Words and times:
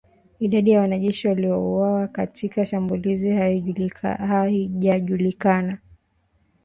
Idadi 0.39 0.71
ya 0.71 0.81
wanajeshi 0.81 1.27
waliouawa 1.27 2.07
katika 2.07 2.65
shambulizi 2.65 3.29
haijajulikana 3.31 5.77